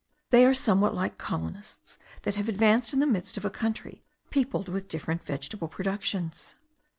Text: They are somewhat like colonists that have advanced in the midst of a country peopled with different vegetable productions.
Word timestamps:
They 0.31 0.45
are 0.47 0.55
somewhat 0.55 0.95
like 0.95 1.19
colonists 1.19 1.99
that 2.23 2.33
have 2.33 2.49
advanced 2.49 2.91
in 2.91 2.99
the 2.99 3.05
midst 3.05 3.37
of 3.37 3.45
a 3.45 3.51
country 3.51 4.01
peopled 4.31 4.67
with 4.67 4.87
different 4.87 5.23
vegetable 5.23 5.67
productions. 5.67 6.55